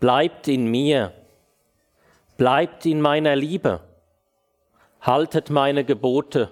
[0.00, 1.12] bleibt in mir,
[2.36, 3.80] bleibt in meiner Liebe,
[5.00, 6.50] haltet meine Gebote,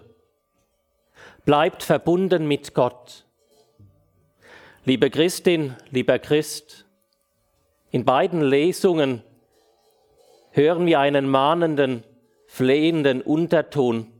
[1.45, 3.25] bleibt verbunden mit Gott.
[4.85, 6.85] Liebe Christin, lieber Christ,
[7.91, 9.23] in beiden Lesungen
[10.51, 12.05] hören wir einen mahnenden,
[12.47, 14.11] flehenden Unterton.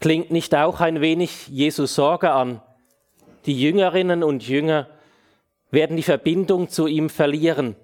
[0.00, 2.62] Klingt nicht auch ein wenig Jesus Sorge an?
[3.46, 4.88] Die Jüngerinnen und Jünger
[5.70, 7.76] werden die Verbindung zu ihm verlieren,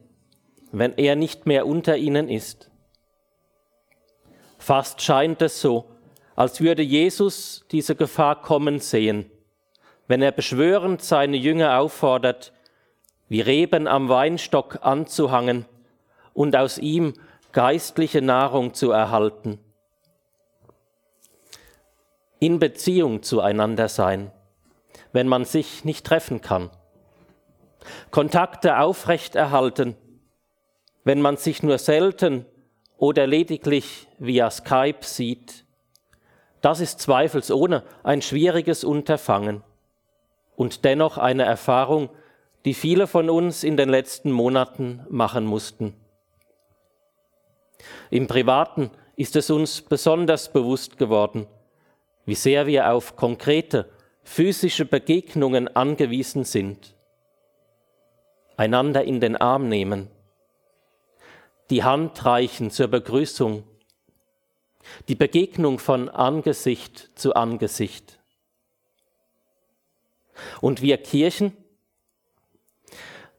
[0.73, 2.71] wenn er nicht mehr unter ihnen ist.
[4.59, 5.85] Fast scheint es so,
[6.37, 9.31] als würde Jesus diese Gefahr kommen sehen,
[10.09, 12.53] wenn er beschwörend seine Jünger auffordert,
[13.29, 15.67] wie Reben am Weinstock anzuhangen
[16.33, 17.15] und aus ihm
[17.53, 19.59] geistliche Nahrung zu erhalten.
[22.41, 24.33] In Beziehung zueinander sein,
[25.13, 26.71] wenn man sich nicht treffen kann.
[28.11, 29.97] Kontakte aufrechterhalten,
[31.05, 32.47] wenn man sich nur selten
[32.97, 35.65] oder lediglich via Skype sieht.
[36.61, 39.63] Das ist zweifelsohne ein schwieriges Unterfangen
[40.57, 42.09] und dennoch eine Erfahrung,
[42.65, 45.95] die viele von uns in den letzten Monaten machen mussten.
[48.11, 51.47] Im Privaten ist es uns besonders bewusst geworden,
[52.25, 53.91] wie sehr wir auf konkrete
[54.23, 56.94] physische Begegnungen angewiesen sind.
[58.57, 60.09] Einander in den Arm nehmen,
[61.71, 63.65] die Hand reichen zur Begrüßung,
[65.09, 68.19] die Begegnung von Angesicht zu Angesicht.
[70.61, 71.57] Und wir Kirchen,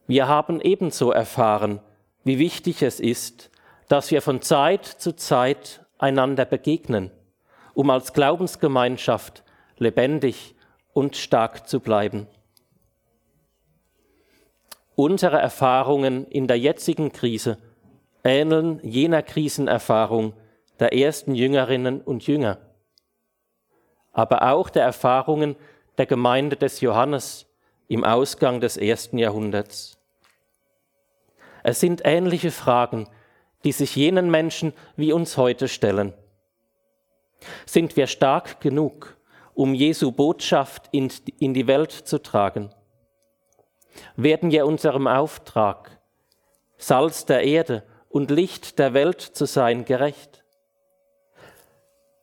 [0.06, 1.80] wir haben ebenso erfahren,
[2.24, 3.50] wie wichtig es ist,
[3.88, 7.10] dass wir von Zeit zu Zeit einander begegnen,
[7.74, 9.44] um als Glaubensgemeinschaft
[9.78, 10.54] lebendig
[10.92, 12.26] und stark zu bleiben.
[14.96, 17.58] Unsere Erfahrungen in der jetzigen Krise
[18.24, 20.32] ähneln jener Krisenerfahrung
[20.80, 22.58] der ersten Jüngerinnen und Jünger,
[24.12, 25.54] aber auch der Erfahrungen
[25.98, 27.46] der Gemeinde des Johannes
[27.88, 29.98] im Ausgang des ersten Jahrhunderts.
[31.62, 33.06] Es sind ähnliche Fragen,
[33.64, 36.14] die sich jenen Menschen wie uns heute stellen.
[37.66, 39.18] Sind wir stark genug,
[39.52, 41.12] um Jesu Botschaft in,
[41.52, 42.70] die Welt zu tragen?
[44.16, 45.98] Werden wir unserem Auftrag,
[46.76, 50.44] Salz der Erde und Licht der Welt zu sein, gerecht?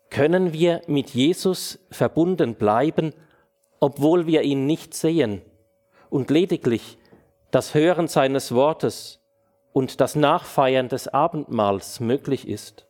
[0.09, 3.13] Können wir mit Jesus verbunden bleiben,
[3.79, 5.41] obwohl wir ihn nicht sehen
[6.09, 6.97] und lediglich
[7.51, 9.19] das Hören seines Wortes
[9.73, 12.85] und das Nachfeiern des Abendmahls möglich ist.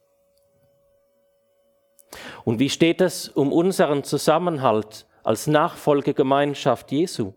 [2.46, 7.34] Und wie steht es um unseren Zusammenhalt als Nachfolgegemeinschaft Jesu?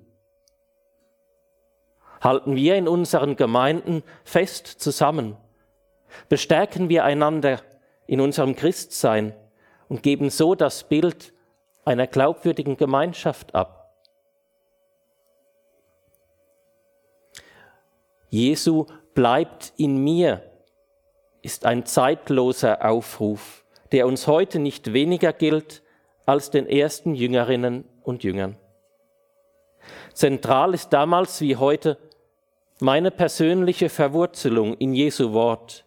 [2.26, 5.36] Halten wir in unseren Gemeinden fest zusammen?
[6.28, 7.60] Bestärken wir einander
[8.08, 9.32] in unserem Christsein
[9.88, 11.32] und geben so das Bild
[11.84, 13.94] einer glaubwürdigen Gemeinschaft ab?
[18.28, 20.42] Jesu bleibt in mir,
[21.42, 25.84] ist ein zeitloser Aufruf, der uns heute nicht weniger gilt
[26.24, 28.56] als den ersten Jüngerinnen und Jüngern.
[30.12, 31.98] Zentral ist damals wie heute
[32.80, 35.84] meine persönliche Verwurzelung in Jesu Wort,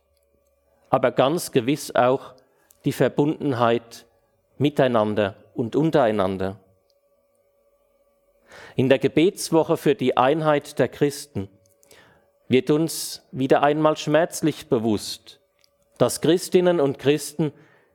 [0.89, 2.33] aber ganz gewiss auch
[2.83, 4.07] die Verbundenheit
[4.57, 6.59] miteinander und untereinander.
[8.75, 11.47] In der Gebetswoche für die Einheit der Christen
[12.47, 15.39] wird uns wieder einmal schmerzlich bewusst,
[15.99, 17.51] dass Christinnen und Christen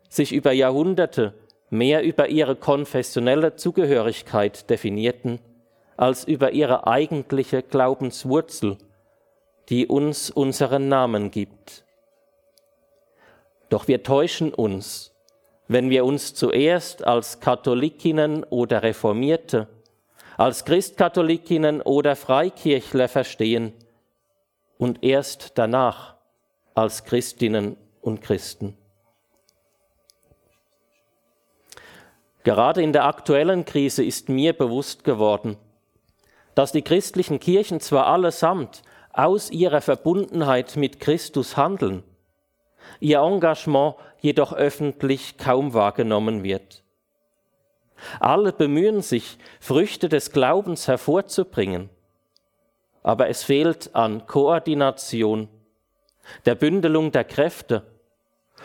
[0.09, 1.34] sich über Jahrhunderte
[1.69, 5.41] mehr über ihre konfessionelle Zugehörigkeit definierten,
[5.97, 8.78] als über ihre eigentliche Glaubenswurzel,
[9.69, 11.85] die uns unseren Namen gibt.
[13.69, 15.13] Doch wir täuschen uns,
[15.69, 19.69] wenn wir uns zuerst als Katholikinnen oder Reformierte,
[20.37, 23.73] als Christkatholikinnen oder Freikirchler verstehen
[24.79, 26.15] und erst danach
[26.75, 28.77] als Christinnen und Christen.
[32.43, 35.56] Gerade in der aktuellen Krise ist mir bewusst geworden,
[36.55, 38.83] dass die christlichen Kirchen zwar allesamt
[39.14, 42.02] aus ihrer Verbundenheit mit Christus handeln,
[43.00, 46.82] ihr Engagement jedoch öffentlich kaum wahrgenommen wird.
[48.19, 51.90] Alle bemühen sich, Früchte des Glaubens hervorzubringen,
[53.02, 55.49] aber es fehlt an Koordination,
[56.44, 57.87] der Bündelung der Kräfte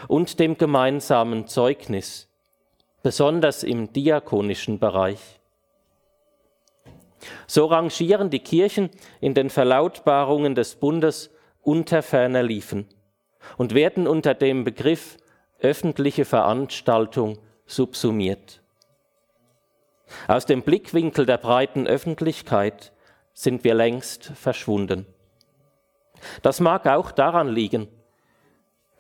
[0.07, 2.27] und dem gemeinsamen Zeugnis,
[3.03, 5.38] besonders im diakonischen Bereich.
[7.47, 8.89] So rangieren die Kirchen
[9.19, 11.31] in den Verlautbarungen des Bundes
[11.61, 12.87] unter ferner Liefen
[13.57, 15.17] und werden unter dem Begriff
[15.59, 18.61] öffentliche Veranstaltung subsumiert.
[20.27, 22.91] Aus dem Blickwinkel der breiten Öffentlichkeit
[23.33, 25.05] sind wir längst verschwunden.
[26.41, 27.87] Das mag auch daran liegen,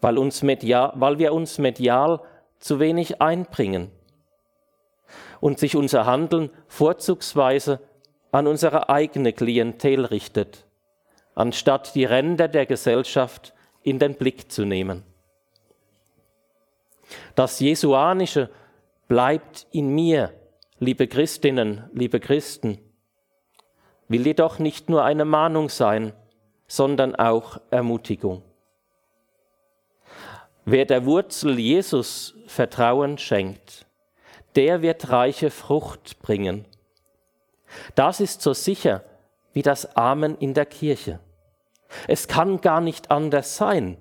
[0.01, 2.21] weil, uns medial, weil wir uns medial
[2.59, 3.91] zu wenig einbringen
[5.39, 7.79] und sich unser Handeln vorzugsweise
[8.31, 10.65] an unsere eigene Klientel richtet,
[11.35, 13.53] anstatt die Ränder der Gesellschaft
[13.83, 15.03] in den Blick zu nehmen.
[17.35, 18.49] Das Jesuanische
[19.07, 20.33] bleibt in mir,
[20.79, 22.77] liebe Christinnen, liebe Christen,
[24.07, 26.13] will jedoch nicht nur eine Mahnung sein,
[26.67, 28.43] sondern auch Ermutigung.
[30.65, 33.87] Wer der Wurzel Jesus Vertrauen schenkt,
[34.55, 36.65] der wird reiche Frucht bringen.
[37.95, 39.03] Das ist so sicher
[39.53, 41.19] wie das Amen in der Kirche.
[42.07, 43.97] Es kann gar nicht anders sein,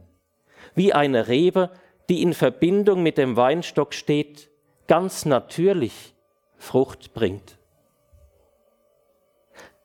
[0.74, 1.70] wie eine Rebe,
[2.08, 4.50] die in Verbindung mit dem Weinstock steht,
[4.86, 6.14] ganz natürlich
[6.56, 7.58] Frucht bringt.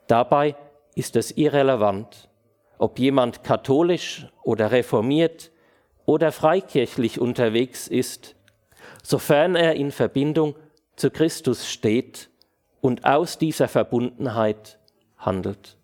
[0.07, 0.55] Dabei
[0.95, 2.29] ist es irrelevant,
[2.77, 5.51] ob jemand katholisch oder reformiert
[6.05, 8.35] oder freikirchlich unterwegs ist,
[9.01, 10.55] sofern er in Verbindung
[10.95, 12.29] zu Christus steht
[12.83, 14.77] und aus dieser Verbundenheit
[15.17, 15.77] handelt.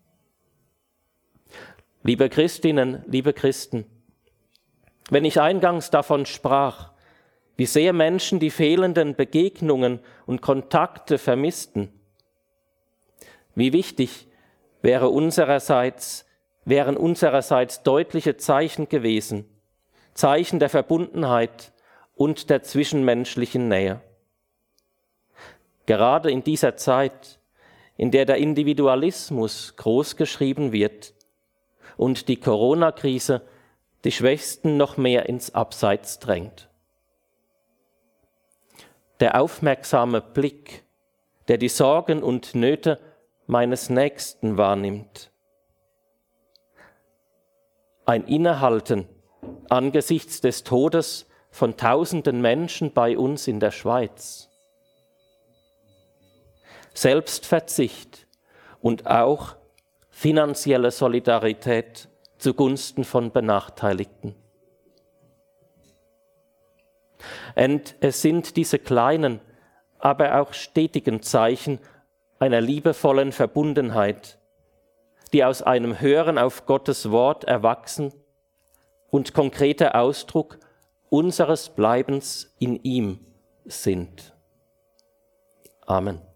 [2.02, 3.86] Liebe Christinnen, liebe Christen,
[5.08, 6.92] wenn ich eingangs davon sprach,
[7.56, 11.90] wie sehr Menschen die fehlenden Begegnungen und Kontakte vermissten,
[13.54, 14.28] wie wichtig
[14.82, 16.26] wäre unsererseits,
[16.66, 19.46] wären unsererseits deutliche Zeichen gewesen,
[20.12, 21.72] Zeichen der Verbundenheit
[22.14, 24.02] und der zwischenmenschlichen Nähe.
[25.90, 27.40] Gerade in dieser Zeit,
[27.96, 31.14] in der der Individualismus großgeschrieben wird
[31.96, 33.42] und die Corona-Krise
[34.04, 36.70] die Schwächsten noch mehr ins Abseits drängt.
[39.18, 40.84] Der aufmerksame Blick,
[41.48, 43.00] der die Sorgen und Nöte
[43.48, 45.32] meines Nächsten wahrnimmt.
[48.04, 49.08] Ein Innehalten
[49.68, 54.49] angesichts des Todes von tausenden Menschen bei uns in der Schweiz.
[57.00, 58.26] Selbstverzicht
[58.82, 59.56] und auch
[60.10, 64.34] finanzielle Solidarität zugunsten von Benachteiligten.
[67.56, 69.40] Und es sind diese kleinen,
[69.98, 71.78] aber auch stetigen Zeichen
[72.38, 74.38] einer liebevollen Verbundenheit,
[75.32, 78.12] die aus einem Hören auf Gottes Wort erwachsen
[79.08, 80.58] und konkreter Ausdruck
[81.08, 83.20] unseres Bleibens in ihm
[83.64, 84.34] sind.
[85.86, 86.29] Amen.